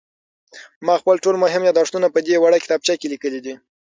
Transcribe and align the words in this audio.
ما 0.85 0.95
خپل 1.01 1.15
ټول 1.23 1.35
مهم 1.43 1.61
یادښتونه 1.65 2.07
په 2.11 2.19
دې 2.27 2.35
وړه 2.39 2.57
کتابچه 2.63 2.93
کې 2.99 3.07
لیکلي 3.13 3.39
دي. 3.45 3.53